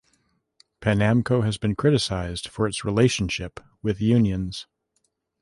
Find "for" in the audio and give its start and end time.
2.47-2.65